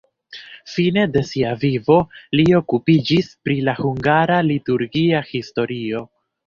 [0.75, 1.99] Fine de sia vivo
[2.39, 6.09] li okupiĝis pri la hungara liturgia historio.